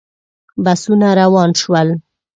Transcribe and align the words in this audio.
بسونه 0.63 1.09
روان 1.19 1.49
شول. 1.61 1.87